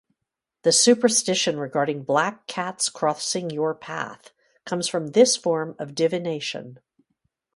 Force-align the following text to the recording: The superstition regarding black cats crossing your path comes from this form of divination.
The 0.63 0.71
superstition 0.71 1.59
regarding 1.59 2.05
black 2.05 2.47
cats 2.47 2.89
crossing 2.89 3.51
your 3.51 3.75
path 3.75 4.31
comes 4.65 4.87
from 4.87 5.09
this 5.09 5.37
form 5.37 5.75
of 5.77 5.93
divination. 5.93 6.79